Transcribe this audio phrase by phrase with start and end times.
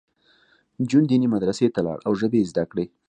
[0.89, 2.85] جون دیني مدرسې ته لاړ او ژبې یې زده کړې